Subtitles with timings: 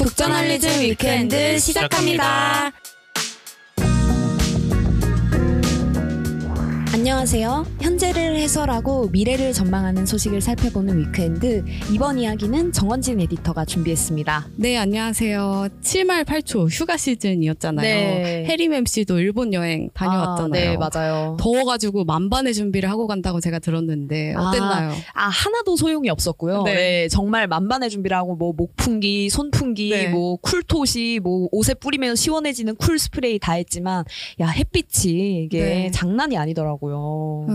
[0.00, 2.72] 북저널리즘 위크엔드 시작합니다.
[7.00, 7.64] 안녕하세요.
[7.80, 11.64] 현재를 해설하고 미래를 전망하는 소식을 살펴보는 위크엔드.
[11.94, 14.48] 이번 이야기는 정원진 에디터가 준비했습니다.
[14.56, 15.68] 네, 안녕하세요.
[15.80, 17.82] 7말 8초 휴가 시즌이었잖아요.
[17.82, 18.44] 네.
[18.44, 20.68] 해림 MC도 일본 여행 다녀왔잖아요.
[20.68, 21.38] 아, 네, 맞아요.
[21.40, 24.92] 더워가지고 만반의 준비를 하고 간다고 제가 들었는데 어땠나요?
[25.14, 26.64] 아, 하나도 소용이 없었고요.
[26.64, 26.74] 네.
[26.74, 27.08] 네.
[27.08, 30.08] 정말 만반의 준비를 하고 뭐 목풍기, 손풍기, 네.
[30.08, 34.04] 뭐 쿨토시, 뭐 옷에 뿌리면 시원해지는 cool 스프레이 다 했지만
[34.38, 35.90] 야, 햇빛이 이게 네.
[35.92, 36.89] 장난이 아니더라고요.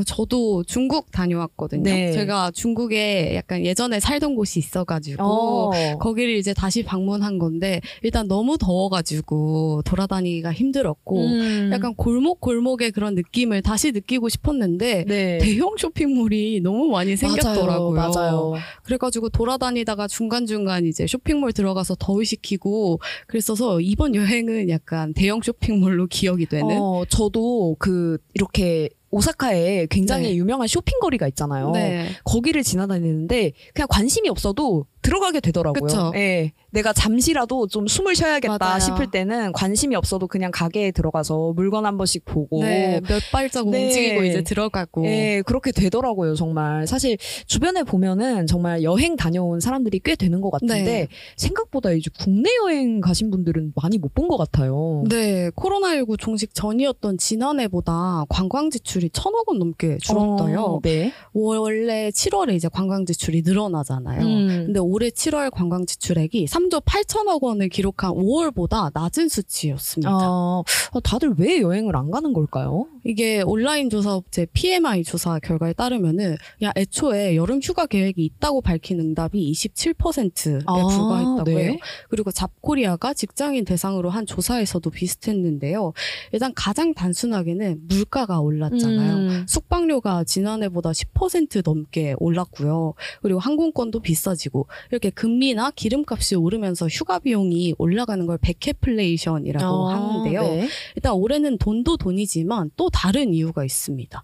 [0.05, 1.83] 저도 중국 다녀왔거든요.
[1.83, 2.11] 네.
[2.11, 5.97] 제가 중국에 약간 예전에 살던 곳이 있어가지고 어.
[5.99, 11.69] 거기를 이제 다시 방문한 건데 일단 너무 더워가지고 돌아다니기가 힘들었고 음.
[11.73, 15.37] 약간 골목 골목의 그런 느낌을 다시 느끼고 싶었는데 네.
[15.39, 17.91] 대형 쇼핑몰이 너무 많이 생겼더라고요.
[17.91, 18.11] 맞아요.
[18.15, 18.53] 맞아요.
[18.83, 26.07] 그래가지고 돌아다니다가 중간 중간 이제 쇼핑몰 들어가서 더위 식히고 그랬어서 이번 여행은 약간 대형 쇼핑몰로
[26.07, 26.77] 기억이 되는.
[26.79, 30.35] 어, 저도 그 이렇게 오사카에 굉장히 네.
[30.35, 31.71] 유명한 쇼핑거리가 있잖아요.
[31.71, 32.07] 네.
[32.25, 35.81] 거기를 지나다니는데 그냥 관심이 없어도 들어가게 되더라고요.
[35.87, 36.11] 그쵸.
[36.15, 36.51] 예.
[36.71, 38.79] 내가 잠시라도 좀 숨을 쉬어야겠다 맞아요.
[38.79, 43.85] 싶을 때는 관심이 없어도 그냥 가게에 들어가서 물건 한 번씩 보고 네, 몇 발자국 네.
[43.85, 45.05] 움직이고 이제 들어가고.
[45.05, 46.87] 예, 그렇게 되더라고요, 정말.
[46.87, 51.07] 사실 주변에 보면은 정말 여행 다녀온 사람들이 꽤 되는 것 같은데 네.
[51.37, 55.03] 생각보다 이제 국내 여행 가신 분들은 많이 못 본 것 같아요.
[55.09, 60.59] 네, 코로나19 종식 전이었던 지난해보다 관광 지출이 천억 원 넘게 줄었어요.
[60.59, 61.11] 어, 네.
[61.33, 64.21] 원래 7월에 이제 관광 지출이 늘어나잖아요.
[64.25, 64.47] 음.
[64.67, 70.11] 근데 올해 7월 관광 지출액이 3조 8천억 원을 기록한 5월보다 낮은 수치였습니다.
[70.11, 72.87] 어, 어, 다들 왜 여행을 안 가는 걸까요?
[73.03, 78.99] 이게 온라인 조사 업체 PMI 조사 결과에 따르면은 야 애초에 여름 휴가 계획이 있다고 밝힌
[78.99, 81.63] 응답이 27%에 아, 불과했다고 네.
[81.63, 81.77] 해요.
[82.09, 85.93] 그리고 잡코리아가 직장인 대상으로 한 조사에서도 비슷했는데요.
[86.31, 88.94] 일단 가장 단순하게는 물가가 올랐잖아요.
[88.99, 89.45] 음.
[89.47, 92.93] 숙박료가 지난해보다 10% 넘게 올랐고요.
[93.21, 100.41] 그리고 항공권도 비싸지고 이렇게 금리나 기름값이 오르면서 휴가 비용이 올라가는 걸 백해플레이션이라고 어, 하는데요.
[100.41, 100.67] 네.
[100.95, 104.23] 일단 올해는 돈도 돈이지만 또 다른 이유가 있습니다.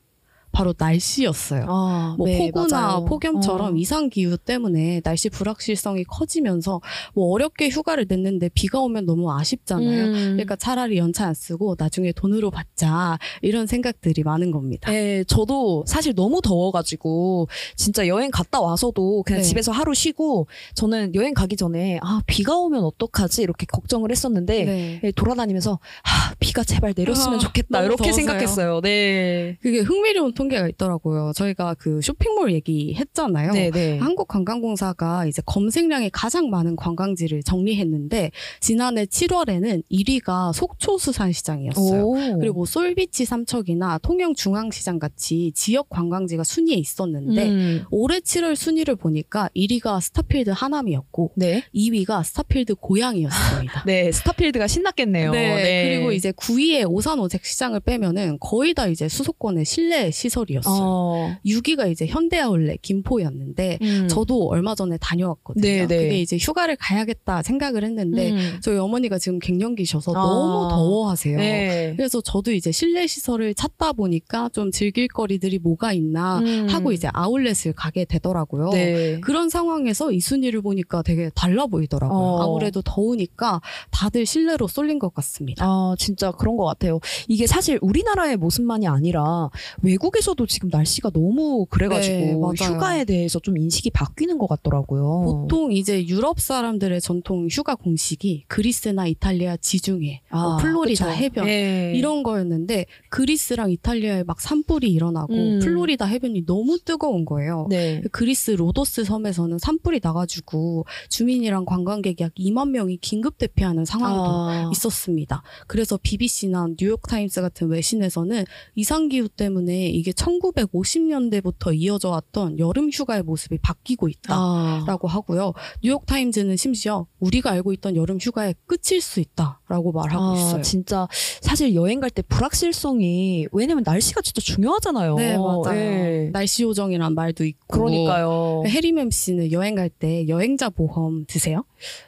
[0.51, 1.65] 바로 날씨였어요.
[1.67, 3.05] 아, 뭐 네, 폭우나 맞아요.
[3.05, 3.77] 폭염처럼 어.
[3.77, 6.81] 이상 기후 때문에 날씨 불확실성이 커지면서
[7.13, 10.03] 뭐 어렵게 휴가를 냈는데 비가 오면 너무 아쉽잖아요.
[10.05, 10.13] 음.
[10.33, 14.91] 그러니까 차라리 연차 안 쓰고 나중에 돈으로 받자 이런 생각들이 많은 겁니다.
[14.91, 19.47] 네, 저도 사실 너무 더워가지고 진짜 여행 갔다 와서도 그냥 네.
[19.47, 24.99] 집에서 하루 쉬고 저는 여행 가기 전에 아 비가 오면 어떡하지 이렇게 걱정을 했었는데 네.
[25.01, 28.13] 네, 돌아다니면서 아 비가 제발 내렸으면 아, 좋겠다 이렇게 더워서요.
[28.13, 28.81] 생각했어요.
[28.81, 31.33] 네, 그게 흥미로운 통계가 있더라고요.
[31.35, 33.51] 저희가 그 쇼핑몰 얘기했잖아요.
[33.51, 33.97] 네, 네.
[33.99, 42.03] 한국관광공사가 이제 검색량이 가장 많은 관광지를 정리했는데 지난해 7월에는 1위가 속초 수산시장이었어요.
[42.03, 42.39] 오.
[42.39, 47.83] 그리고 솔비치 삼척이나 통영 중앙시장 같이 지역 관광지가 순위에 있었는데 음.
[47.91, 53.83] 올해 7월 순위를 보니까 1위가 스타필드 하남이었고 네, 2위가 스타필드 고양이였습니다.
[53.85, 55.31] 네 스타필드가 신났겠네요.
[55.31, 60.81] 네, 그리고 이제 9위에 오산오색 시장을 빼면은 거의 다 이제 수도권의 실내 시설 이었어요.
[60.81, 61.37] 어.
[61.45, 64.07] 6위가 이제 현대아울렛 김포였는데 음.
[64.09, 65.61] 저도 얼마 전에 다녀왔거든요.
[65.61, 66.03] 네, 네.
[66.03, 68.59] 그게 이제 휴가를 가야겠다 생각을 했는데 음.
[68.61, 70.21] 저희 어머니가 지금 갱년기셔서 아.
[70.21, 71.37] 너무 더워하세요.
[71.37, 71.93] 네.
[71.97, 76.67] 그래서 저도 이제 실내 시설을 찾다 보니까 좀 즐길 거리들이 뭐가 있나 음.
[76.69, 78.69] 하고 이제 아울렛을 가게 되더라고요.
[78.71, 79.19] 네.
[79.19, 82.17] 그런 상황에서 이 순위를 보니까 되게 달라 보이더라고요.
[82.17, 82.43] 어.
[82.43, 83.61] 아무래도 더우니까
[83.91, 85.65] 다들 실내로 쏠린 것 같습니다.
[85.65, 86.99] 아, 진짜 그런 것 같아요.
[87.27, 89.49] 이게 사실 우리나라의 모습만이 아니라
[89.81, 92.65] 외국에서도 지금 날씨가 너무 그래가지고 네.
[92.65, 95.23] 휴가에 대해서 좀 인식이 바뀌는 것 같더라고요.
[95.25, 101.17] 보통 이제 유럽 사람들의 전통 휴가 공식이 그리스나 이탈리아 지중해, 뭐 플로리다 그쵸.
[101.17, 101.93] 해변 네.
[101.95, 105.59] 이런 거였는데 그리스랑 이탈리아에 막 산불이 일어나고 음.
[105.59, 107.67] 플로리다 해변이 너무 뜨거운 거예요.
[107.69, 108.01] 네.
[108.11, 114.69] 그리스 로도스 섬에서는 산불이 나가지고 주민이랑 관광객이 약 2만 명이 긴급 대피하는 상황도 아.
[114.71, 115.43] 있었습니다.
[115.67, 124.07] 그래서 BBC나 뉴욕타임스 같은 외신에서는 이상기후 때문에 이게 1950년대부터 이어져 왔던 여름 휴가의 모습이 바뀌고
[124.09, 124.33] 있다.
[124.35, 124.83] 아.
[124.87, 125.53] 라고 하고요.
[125.83, 130.61] 뉴욕 타임즈는 심지어 우리가 알고 있던 여름 휴가의 끝일 수 있다라고 말하고 아, 있어요.
[130.61, 131.07] 진짜
[131.41, 135.15] 사실 여행 갈 때 불확실성이 왜냐면 날씨가 진짜 중요하잖아요.
[135.15, 135.61] 네, 맞아요.
[135.71, 136.29] 네.
[136.33, 137.67] 날씨 요정이란 말도 있고.
[137.67, 138.63] 그러니까요.
[138.67, 141.63] 해림 씨는 여행 갈 때 여행자 보험 드세요?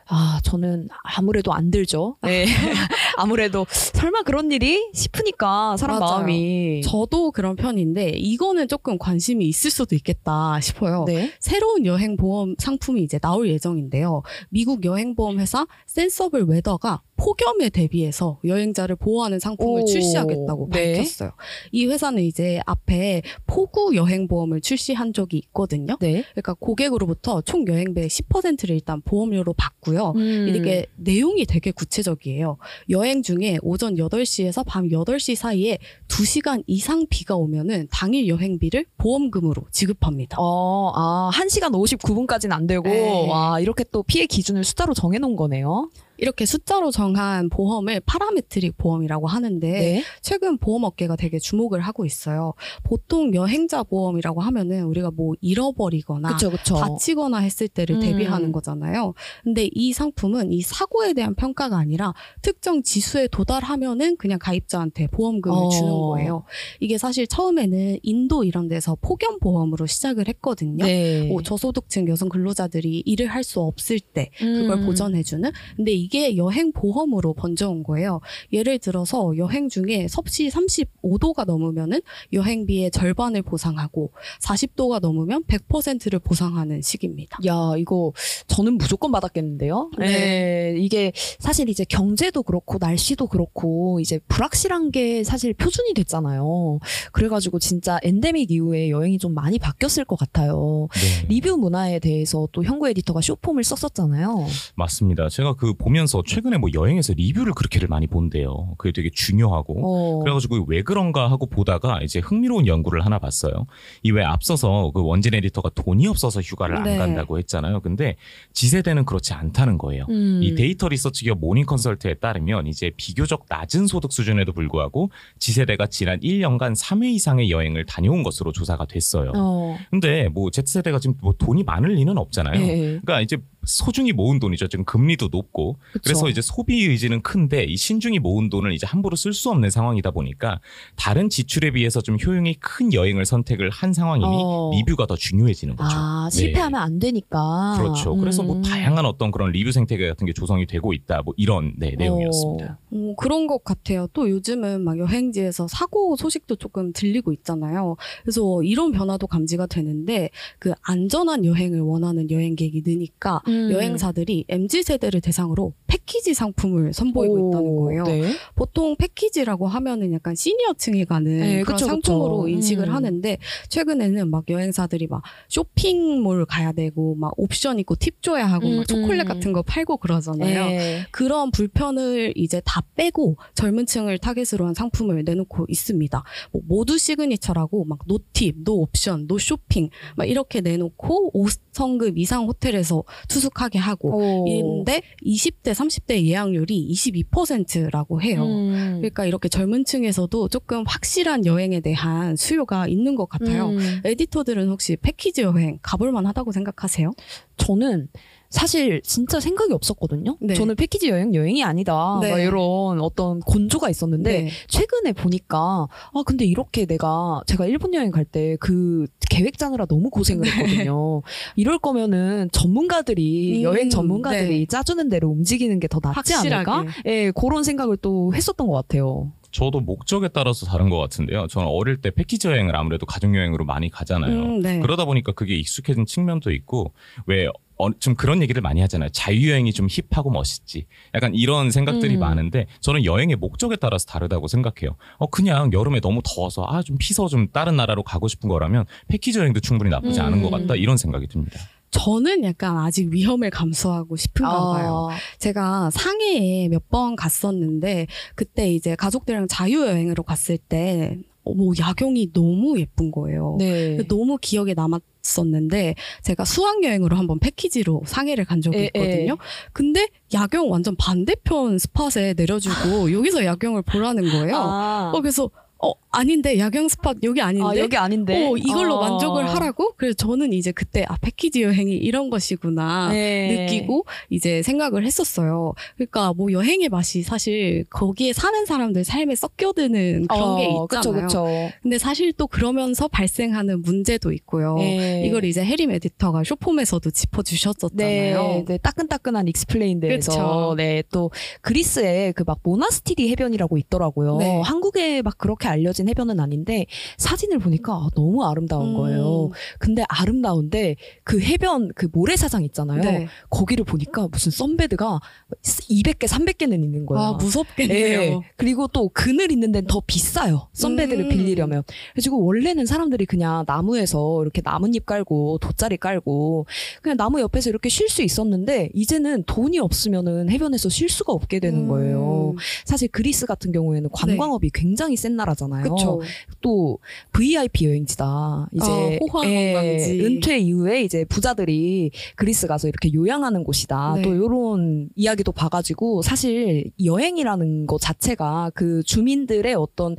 [0.07, 2.17] 아, 저는 아무래도 안 들죠.
[2.21, 2.45] 네.
[3.18, 6.18] 아무래도 설마 그런 일이 싶으니까 사람 맞아요.
[6.18, 11.06] 마음이 저도 그런 편인데 이거는 조금 관심이 있을 수도 있겠다 싶어요.
[11.07, 11.31] 네.
[11.39, 14.24] 새로운 여행 보험 상품이 이제 나올 예정인데요.
[14.50, 20.94] 미국 여행 보험 회사 Sensible Weather가 폭염에 대비해서 여행자를 보호하는 상품을 오, 출시하겠다고 네.
[20.94, 21.31] 밝혔어요.
[21.71, 25.95] 이 회사는 이제 앞에 폭우 여행 보험을 출시한 적이 있거든요.
[26.01, 26.24] 네.
[26.31, 30.13] 그러니까 고객으로부터 총 여행비의 10%를 일단 보험료로 받고요.
[30.15, 30.54] 음.
[30.56, 32.57] 이게 내용이 되게 구체적이에요.
[32.89, 35.77] 여행 중에 오전 8시에서 밤 8시 사이에
[36.07, 40.38] 2시간 이상 비가 오면은 당일 여행비를 보험금으로 지급합니다.
[40.39, 43.29] 어, 아, 1시간 59분까지는 안 되고, 네.
[43.29, 45.89] 와, 이렇게 또 피해 기준을 숫자로 정해놓은 거네요.
[46.23, 50.03] 이렇게 숫자로 정한 보험을 parametric 보험이라고 하는데 네.
[50.21, 52.53] 최근 보험업계가 되게 주목을 하고 있어요.
[52.83, 56.75] 보통 여행자 보험이라고 하면은 우리가 뭐 잃어버리거나 그쵸, 그쵸.
[56.75, 58.01] 다치거나 했을 때를 음.
[58.01, 59.13] 대비하는 거잖아요.
[59.43, 65.69] 근데 이 상품은 이 사고에 대한 평가가 아니라 특정 지수에 도달하면은 그냥 가입자한테 보험금을 어.
[65.69, 66.43] 주는 거예요.
[66.79, 70.85] 이게 사실 처음에는 인도 이런 데서 폭염 보험으로 시작을 했거든요.
[70.85, 71.27] 네.
[71.27, 74.85] 뭐 저소득층 여성 근로자들이 일을 할 수 없을 때 그걸 음.
[74.85, 75.51] 보전해주는.
[75.75, 78.21] 근데 이게 여행 보험으로 번져온 거예요.
[78.51, 82.01] 예를 들어서 여행 중에 섭씨 35도가 넘으면은
[82.31, 84.12] 여행비의 절반을 보상하고
[84.42, 87.38] 40도가 넘으면 100%를 보상하는 식입니다.
[87.45, 88.13] 야, 이거
[88.48, 89.92] 저는 무조건 받았겠는데요.
[89.98, 90.06] 네.
[90.07, 90.75] 네.
[90.77, 96.80] 이게 사실 이제 경제도 그렇고 날씨도 그렇고 이제 불확실한 게 사실 표준이 됐잖아요.
[97.12, 100.88] 그래가지고 진짜 엔데믹 이후에 여행이 좀 많이 바뀌었을 것 같아요.
[100.94, 101.27] 네.
[101.27, 104.45] 리뷰 문화에 대해서 또 현구 에디터가 쇼폼을 썼었잖아요.
[104.75, 105.30] 맞습니다.
[105.30, 108.75] 제가 그 보면서 최근에 뭐 여행에서 리뷰를 그렇게를 많이 본대요.
[108.77, 110.17] 그게 되게 중요하고.
[110.17, 110.19] 어.
[110.19, 113.65] 그래가지고 왜 그런가 하고 보다가 이제 흥미로운 연구를 하나 봤어요.
[114.03, 116.97] 이 왜 앞서서 그 원진 에디터가 돈이 없어서 휴가를 안 네.
[116.97, 117.81] 간다고 했잖아요.
[117.81, 118.15] 근데
[118.53, 120.05] Z세대는 그렇지 않다는 거예요.
[120.09, 120.39] 음.
[120.44, 125.09] 이 데이터 리서치 기업 Morning Consult에 따르면 이제 비교적 낮은 소득 수준에도 불구하고
[125.39, 129.31] Z세대가 지난 1년간 3회 이상의 여행을 다녀온 것으로 조사가 됐어요.
[129.35, 129.77] 어.
[129.89, 132.61] 근데 뭐 Z세대가 지금 뭐 돈이 많을 리는 없잖아요.
[132.61, 132.75] 예.
[133.03, 134.68] 그러니까 이제 소중히 모은 돈이죠.
[134.68, 136.01] 지금 금리도 높고 그쵸.
[136.04, 140.12] 그래서 이제 소비 의지는 큰데 이 신중히 모은 돈을 이제 함부로 쓸 수 없는 상황이다
[140.12, 140.60] 보니까
[140.95, 144.71] 다른 지출에 비해서 좀 효용이 큰 여행을 선택을 한 상황이니 어.
[144.74, 145.95] 리뷰가 더 중요해지는 거죠.
[145.95, 146.38] 아, 네.
[146.38, 147.75] 실패하면 안 되니까.
[147.77, 148.15] 그렇죠.
[148.15, 148.62] 그래서 뭐 음.
[148.62, 151.21] 다양한 어떤 그런 리뷰 생태계 같은 게 조성이 되고 있다.
[151.24, 152.77] 뭐 이런 네, 내용이었습니다.
[152.94, 154.07] 음, 그런 것 같아요.
[154.13, 157.95] 또 요즘은 막 여행지에서 사고 소식도 조금 들리고 있잖아요.
[158.24, 160.30] 그래서 이런 변화도 감지가 되는데
[160.60, 163.52] 그 안전한 여행을 원하는 여행객이 느니까 음.
[163.71, 168.03] 여행사들이 MZ 세대를 대상으로 패키지 상품을 선보이고 오, 있다는 거예요.
[168.03, 168.33] 네.
[168.55, 172.47] 보통 패키지라고 하면은 약간 시니어층이 가는 네, 그런 그쵸, 상품으로 그쵸.
[172.50, 172.94] 인식을 음.
[172.94, 173.38] 하는데
[173.69, 178.88] 최근에는 막 여행사들이 막 쇼핑몰 가야 되고 막 옵션 있고 팁 줘야 하고 음, 막
[178.88, 179.27] 초콜릿 음.
[179.27, 180.65] 같은 거 팔고 그러잖아요.
[180.65, 181.05] 네.
[181.11, 186.23] 그런 불편을 이제 다 빼고 젊은 층을 타겟으로 한 상품을 내놓고 있습니다.
[186.51, 192.45] 뭐 모두 시그니처라고 막 no tip, no option, no shopping 막 이렇게 내놓고 5성급 이상
[192.45, 194.47] 호텔에서 투숙하게 하고 오.
[194.47, 198.43] 있는데 20대, 30대 예약률이 22%라고 해요.
[198.43, 198.95] 음.
[198.97, 203.69] 그러니까 이렇게 젊은 층에서도 조금 확실한 여행에 대한 수요가 있는 것 같아요.
[203.69, 204.01] 음.
[204.03, 207.11] 에디터들은 혹시 패키지 여행 가볼 만하다고 생각하세요?
[207.57, 208.07] 저는
[208.50, 210.38] 사실 진짜 생각이 없었거든요.
[210.39, 210.53] 네.
[210.53, 212.19] 저는 패키지 여행 여행이 아니다.
[212.21, 212.29] 네.
[212.29, 214.50] 막 이런 어떤 곤조가 있었는데 네.
[214.67, 220.11] 최근에 보니까 아 근데 이렇게 내가 제가 일본 여행 갈 때 그 계획 짜느라 너무
[220.11, 221.23] 고생을 했거든요.
[221.55, 224.65] 이럴 거면은 전문가들이 음, 여행 전문가들이 네.
[224.67, 226.53] 짜주는 대로 움직이는 게 더 낫지 확실하게.
[226.72, 226.86] 않을까?
[227.07, 229.31] 예, 그런 생각을 또 했었던 것 같아요.
[229.53, 231.48] 저도 목적에 따라서 다른 것 같은데요.
[231.48, 234.33] 저는 어릴 때 패키지 여행을 아무래도 가족 여행으로 많이 가잖아요.
[234.41, 234.79] 음, 네.
[234.79, 236.93] 그러다 보니까 그게 익숙해진 측면도 있고
[237.27, 239.10] 왜 어, 좀 그런 얘기를 많이 하잖아요.
[239.10, 240.86] 자유여행이 좀 힙하고 멋있지.
[241.15, 242.19] 약간 이런 생각들이 음.
[242.19, 244.95] 많은데 저는 여행의 목적에 따라서 다르다고 생각해요.
[245.17, 249.39] 어 그냥 여름에 너무 더워서 아 좀 피서 좀 다른 나라로 가고 싶은 거라면 패키지
[249.39, 250.62] 여행도 충분히 나쁘지 않은 것 음.
[250.62, 251.60] 같다 이런 생각이 듭니다.
[251.93, 255.07] 저는 약간 아직 위험을 감수하고 싶은가 봐요.
[255.12, 262.31] 아, 제가 상해에 몇 번 갔었는데 그때 이제 가족들이랑 자유여행으로 갔을 때 어, 뭐 야경이
[262.33, 263.55] 너무 예쁜 거예요.
[263.59, 263.97] 네.
[264.07, 269.38] 너무 기억에 남았었는데 제가 수학 여행으로 한번 패키지로 상해를 간 적이 에, 있거든요.
[269.71, 274.55] 근데 야경 완전 반대편 스팟에 내려주고 여기서 야경을 보라는 거예요.
[274.57, 275.12] 아.
[275.13, 275.50] 어, 그래서
[275.85, 278.47] 어 아닌데 야경 스팟 여기 아닌데 아, 여기 아닌데.
[278.47, 279.01] 어, 이걸로 어.
[279.01, 279.93] 만족을 하라고?
[279.97, 283.65] 그래서 저는 이제 그때 아 패키지 여행이 이런 것이구나 네.
[283.65, 285.73] 느끼고 이제 생각을 했었어요.
[285.95, 290.87] 그러니까 뭐 여행의 맛이 사실 거기에 사는 사람들 삶에 섞여드는 그런 어, 게 있잖아요.
[290.87, 291.47] 그쵸, 그쵸.
[291.81, 294.75] 근데 사실 또 그러면서 발생하는 문제도 있고요.
[294.77, 295.25] 네.
[295.25, 298.37] 이걸 이제 해림 에디터가 short-form에서도 짚어주셨었잖아요.
[298.37, 300.73] 네, 네, 따끈따끈한 explained에서 그쵸.
[300.77, 301.29] 네, 또
[301.61, 304.37] 그리스에 그 막 모나스티리 해변이라고 있더라고요.
[304.37, 304.61] 네.
[304.61, 306.86] 한국에 막 그렇게 알려진 해변은 아닌데
[307.18, 308.98] 사진을 보니까 아, 너무 아름다운 음.
[308.98, 309.51] 거예요.
[309.80, 313.01] 근데 아름다운데 그 해변 그 모래사장 있잖아요.
[313.01, 313.27] 네.
[313.50, 315.19] 거기를 보니까 무슨 sunbed가
[315.63, 317.24] 200개, 300개는 있는 거예요.
[317.24, 318.20] 아 무섭겠네요.
[318.20, 318.39] 예.
[318.56, 320.68] 그리고 또 그늘 있는 데는 더 비싸요.
[320.74, 321.30] sunbed를 음.
[321.30, 321.84] 빌리려면.
[322.13, 326.65] 그래가지고 원래는 사람들이 그냥 나무에서 이렇게 나뭇잎 깔고 돗자리 깔고
[327.01, 331.88] 그냥 나무 옆에서 이렇게 쉴 수 있었는데 이제는 돈이 없으면은 해변에서 쉴 수가 없게 되는
[331.88, 332.51] 거예요.
[332.51, 332.58] 음.
[332.86, 335.62] 사실 그리스 같은 경우에는 관광업이 굉장히 센 나라잖아요.
[335.70, 336.22] 그쵸.
[336.62, 337.00] 또
[337.32, 338.70] VIP 여행지다.
[338.74, 340.22] 이제 아, 호화 예, 관광지.
[340.25, 344.15] 은퇴 이후에 이제 부자들이 그리스 가서 이렇게 요양하는 곳이다.
[344.17, 344.22] 네.
[344.22, 350.15] 또 이런 이야기도 봐가지고 사실 여행이라는 것 자체가 그 주민들의 어떤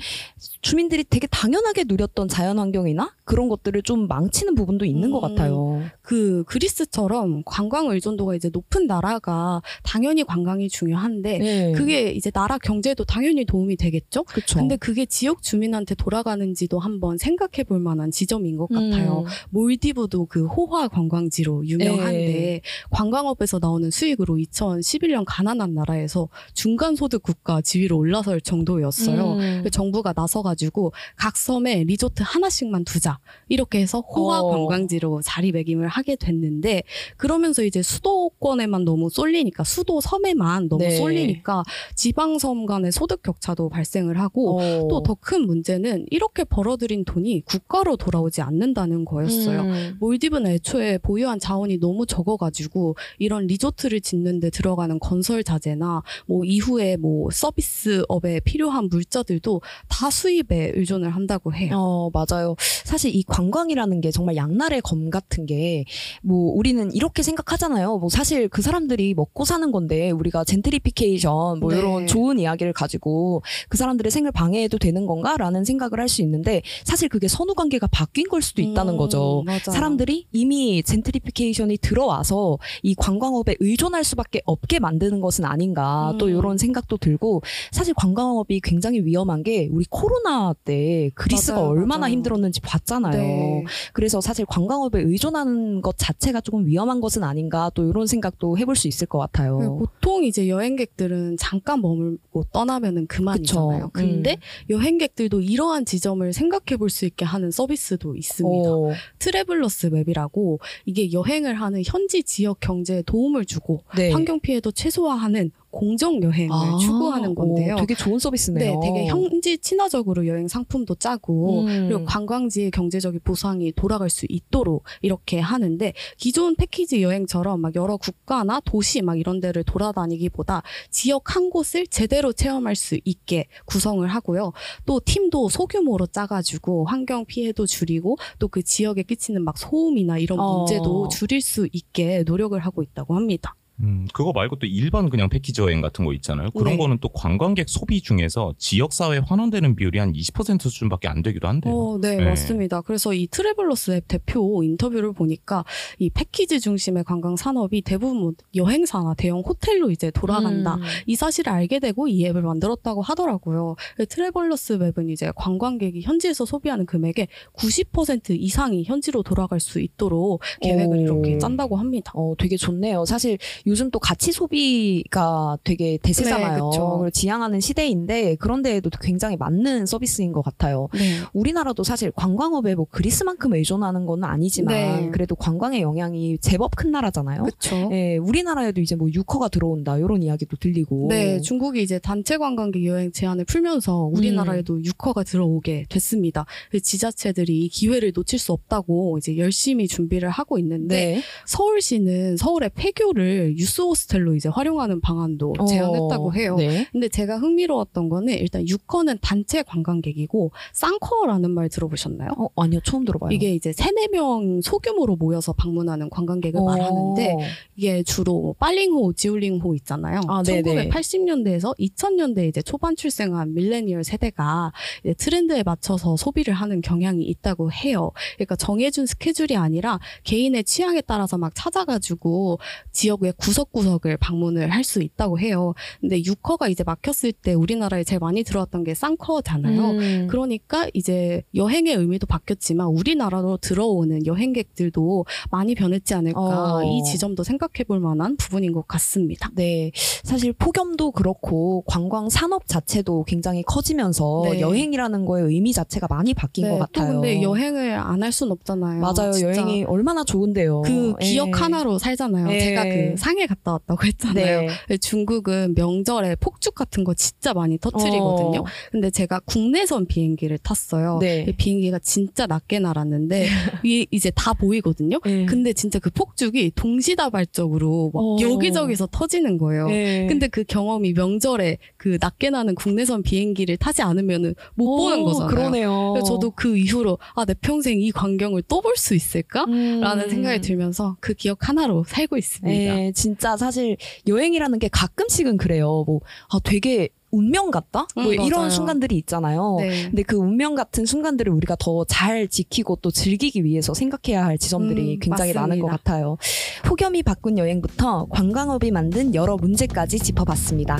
[0.61, 5.35] 주민들이 되게 당연하게 누렸던 자연 환경이나 그런 것들을 좀 망치는 부분도 있는 것 음.
[5.35, 5.83] 같아요.
[6.03, 11.73] 그 그리스처럼 관광 의존도가 이제 높은 나라가 당연히 관광이 중요한데 네.
[11.73, 14.25] 그게 이제 나라 경제에도 당연히 도움이 되겠죠.
[14.25, 14.59] 그쵸.
[14.59, 19.21] 근데 그게 지역 주민한테 돌아가는지도 한번 생각해 볼 만한 지점인 것 같아요.
[19.21, 19.25] 음.
[19.51, 22.61] 몰디브도 그 호화 관광지로 유명한데 네.
[22.91, 29.33] 관광업에서 나오는 수익으로 2011년 가난한 나라에서 중간 소득 국가 지위로 올라설 정도였어요.
[29.35, 29.61] 음.
[29.65, 34.51] 그 정부가 나서가지고 각 섬에 리조트 하나씩만 두자 이렇게 해서 호화 어.
[34.51, 36.83] 관광지로 자리매김을 하게 됐는데
[37.17, 40.97] 그러면서 이제 수도권에만 너무 쏠리니까 수도 섬에만 너무 네.
[40.97, 41.63] 쏠리니까
[41.95, 44.89] 지방섬 간의 소득 격차도 발생을 하고 어.
[44.89, 49.63] 또더 큰 문제는 이렇게 벌어들인 돈이 국가로 돌아오지 않는다는 거였어요.
[49.63, 49.97] 음.
[50.01, 57.29] 몰디브는 애초에 보유한 자원이 너무 적어가지고 이런 리조트를 짓는데 들어가는 건설 자재나 뭐 이후에 뭐
[57.31, 61.73] 서비스업에 필요한 물자들도 다 수입에 의존을 한다고 해요.
[61.75, 62.57] 어, 맞아요.
[62.85, 65.85] 사실 이 관광이라는 게 정말 양날의 검 같은 게,
[66.23, 67.99] 뭐, 우리는 이렇게 생각하잖아요.
[67.99, 71.79] 뭐, 사실 그 사람들이 먹고 사는 건데, 우리가 젠트리피케이션, 뭐, 네.
[71.79, 75.37] 이런 좋은 이야기를 가지고 그 사람들의 생을 방해해도 되는 건가?
[75.37, 79.43] 라는 생각을 할 수 있는데, 사실 그게 선후 관계가 바뀐 걸 수도 있다는 음, 거죠.
[79.47, 79.59] 맞아요.
[79.65, 86.31] 사람들이 이미 젠트리피케이션이 들어와서 이 관광업에 의존할 수밖에 없게 만드는 것은 아닌가 또 음.
[86.39, 87.43] 이런 생각도 들고
[87.73, 92.13] 사실 관광업이 굉장히 위험한 게 우리 코로나 때 그리스가 맞아요, 얼마나 맞아요.
[92.13, 93.17] 힘들었는지 봤잖아요.
[93.17, 93.65] 네.
[93.93, 98.89] 그래서 사실 관광업에 의존하는 것 자체가 조금 위험한 것은 아닌가 또 이런 생각도 해볼 수
[98.89, 99.79] 있을 것그 같아요.
[99.79, 103.91] 보통 이제 여행객들은 잠깐 머물고 떠나면은 그만이잖아요.
[103.91, 103.91] 그쵸.
[103.93, 104.33] 근데
[104.69, 104.77] 음.
[104.77, 108.71] 여행 객들도 이러한 지점을 생각해 볼 수 있게 하는 서비스도 있습니다.
[108.71, 114.13] 어, 트래블러스 맵이라고 이게 여행을 하는 현지 지역 경제에 도움을 주고 네.
[114.13, 117.75] 환경 피해도 최소화하는 공정 여행을 아, 추구하는 건데요.
[117.75, 118.81] 어, 되게 좋은 서비스네요.
[118.81, 121.89] 네, 되게 현지 친화적으로 여행 상품도 짜고 음.
[121.89, 128.61] 그리고 관광지의 경제적인 보상이 돌아갈 수 있도록 이렇게 하는데 기존 패키지 여행처럼 막 여러 국가나
[128.65, 134.53] 도시 막 이런 데를 돌아다니기보다 지역 한 곳을 제대로 체험할 수 있게 구성을 하고요.
[134.87, 140.59] 또 팀도 소규모로 짜가지고 환경 피해도 줄이고 또 그 지역에 끼치는 막 소음이나 이런 어.
[140.59, 143.57] 문제도 줄일 수 있게 노력을 하고 있다고 합니다.
[143.81, 146.51] 음, 그거 말고 또 일반 그냥 패키지 여행 같은 거 있잖아요.
[146.53, 146.77] 그런 네.
[146.77, 151.75] 거는 또 관광객 소비 중에서 지역 사회에 환원되는 비율이 한 20% 수준밖에 안 되기도 한대요.
[151.75, 152.25] 어, 네, 네.
[152.25, 152.83] 맞습니다.
[152.83, 155.65] 그래서 이 Travelers 앱 대표 인터뷰를 보니까
[155.99, 160.77] 이 패키지 중심의 관광 산업이 대부분 뭐 여행사나 대형 호텔로 이제 돌아간다.
[160.77, 160.83] 음.
[161.07, 163.75] 이 사실을 알게 되고 이 앱을 만들었다고 하더라고요.
[164.09, 171.01] Travelers 앱은 이제 관광객이 현지에서 소비하는 금액의 90% 이상이 현지로 돌아갈 수 있도록 계획을 오.
[171.01, 172.13] 이렇게 짠다고 합니다.
[172.15, 173.05] 어, 되게 좋네요.
[173.05, 176.71] 사실 요즘 또 가치 소비가 되게 대세잖아요.
[177.05, 180.89] 네, 지향하는 시대인데 그런데에도 굉장히 맞는 서비스인 것 같아요.
[180.93, 181.21] 네.
[181.33, 185.11] 우리나라도 사실 관광업에 뭐 그리스만큼 의존하는 건 아니지만 네.
[185.11, 187.43] 그래도 관광의 영향이 제법 큰 나라잖아요.
[187.45, 187.89] 그렇죠.
[187.93, 191.07] 예, 우리나라에도 이제 뭐 유커가 들어온다 이런 이야기도 들리고.
[191.09, 194.85] 네, 중국이 이제 단체 관광객 여행 제한을 풀면서 우리나라에도 음.
[194.85, 196.45] 유커가 들어오게 됐습니다.
[196.71, 201.23] 그 지자체들이 이 기회를 놓칠 수 없다고 이제 열심히 준비를 하고 있는데 네.
[201.47, 206.57] 서울시는 서울의 폐교를 그 유스 호스텔로 이제 활용하는 방안도 제안했다고 어, 해요.
[206.57, 206.87] 네.
[206.93, 212.31] 근데 제가 흥미로웠던 거는 일단 유커는 단체 관광객이고 쌍커라는 말 들어보셨나요?
[212.39, 213.31] 어, 아니요, 처음 들어봐요.
[213.31, 216.65] 이게 이제 세네 명 소규모로 모여서 방문하는 관광객을 어.
[216.65, 217.37] 말하는데
[217.77, 220.21] 이게 주로 뭐 빨링호, 지울링호 있잖아요.
[220.29, 220.89] 아, 네네.
[220.89, 224.73] 1980년대에서 2000년대 이제 초반 출생한 밀레니얼 세대가
[225.17, 228.13] 트렌드에 맞춰서 소비를 하는 경향이 있다고 해요.
[228.37, 232.59] 그러니까 정해준 스케줄이 아니라 개인의 취향에 따라서 막 찾아가지고
[232.93, 235.73] 지역의 구석구석을 방문을 할 수 있다고 해요.
[236.03, 239.81] 근데 유커가 이제 막혔을 때 우리나라에 제일 많이 들어왔던 게 쌍커잖아요.
[239.93, 240.27] 음.
[240.31, 246.41] 그러니까 이제 여행의 의미도 바뀌었지만 우리나라로 들어오는 여행객들도 많이 변했지 않을까
[246.77, 246.85] 어.
[246.85, 249.49] 이 지점도 생각해 볼 만한 부분인 것 같습니다.
[249.55, 249.91] 네,
[250.23, 254.61] 사실 폭염도 그렇고 관광 산업 자체도 굉장히 커지면서 네.
[254.61, 257.21] 여행이라는 거의 의미 자체가 많이 바뀐 것또 같아요.
[257.21, 259.01] 근데 여행을 안 할 순 없잖아요.
[259.01, 260.83] 맞아요, 여행이 얼마나 좋은데요.
[260.83, 261.25] 그 예.
[261.25, 262.53] 기억 하나로 살잖아요.
[262.53, 262.61] 예.
[262.61, 264.69] 제가 그 상해 갔다 왔다고 했잖아요.
[264.89, 264.97] 네.
[264.99, 268.61] 중국은 명절에 폭죽 같은 거 진짜 많이 터트리거든요.
[268.61, 271.19] 어, 근데 제가 국내선 비행기를 탔어요.
[271.21, 271.47] 네.
[271.49, 273.47] 이 비행기가 진짜 낮게 날았는데
[273.85, 275.19] 위에 이제 다 보이거든요.
[275.27, 275.47] 예.
[275.47, 278.37] 근데 진짜 그 폭죽이 동시다발적으로 막 어.
[278.41, 279.89] 여기저기서 터지는 거예요.
[279.91, 280.27] 예.
[280.29, 285.49] 근데 그 경험이 명절에 그 낮게 나는 국내선 비행기를 타지 않으면은 못 오, 보는 거잖아요.
[285.49, 286.15] 그러네요.
[286.27, 289.65] 저도 그 이후로 아 내 평생 이 광경을 또 볼 수 있을까?
[289.65, 290.01] 음.
[290.01, 292.99] 라는 생각이 들면서 그 기억 하나로 살고 있습니다.
[293.07, 293.97] 예, 진짜 사실
[294.29, 296.05] 여행이라는 게 가끔씩은 그래요.
[296.07, 298.07] 뭐, 아, 되게 운명 같다?
[298.15, 298.71] 뭐 음, 이런 맞아요.
[298.71, 299.77] 순간들이 있잖아요.
[299.81, 300.03] 네.
[300.05, 305.15] 근데 그 운명 같은 순간들을 우리가 더 잘 지키고 또 즐기기 위해서 생각해야 할 지점들이
[305.15, 305.97] 음, 굉장히 많은 것 맞습니다.
[305.97, 306.37] 같아요.
[306.85, 310.99] 폭염이 바꾼 여행부터 관광업이 만든 여러 문제까지 짚어봤습니다.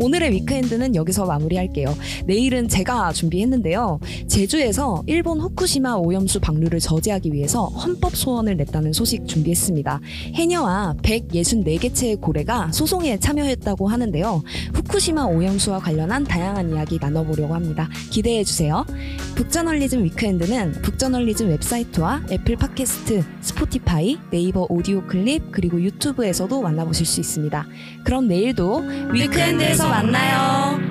[0.00, 1.94] 오늘의 weekend는 여기서 마무리할게요.
[2.24, 4.00] 내일은 제가 준비했는데요.
[4.28, 10.00] 제주에서 일본 후쿠시마 오염수 방류를 저지하기 위해서 헌법 소원을 냈다는 소식 준비했습니다.
[10.34, 14.42] 해녀와 164개체의 고래가 소송에 참여했다고 하는데요.
[14.72, 17.90] 후쿠시마 오염수와 관련한 다양한 이야기 나눠보려고 합니다.
[18.10, 18.86] 기대해 주세요.
[19.34, 27.66] 북저널리즘 weekend는 북저널리즘 웹사이트와 애플 팟캐스트, Spotify, 네이버 오디오 클립 그리고 유튜브에서도 만나보실 수 있습니다.
[28.04, 30.89] 그럼 내일도 위크엔드에서 만나요.